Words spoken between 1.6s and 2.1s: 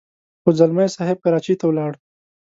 ولاړ.